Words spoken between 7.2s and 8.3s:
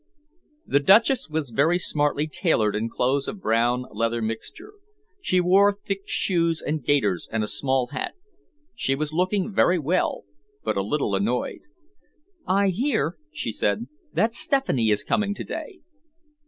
and a small hat.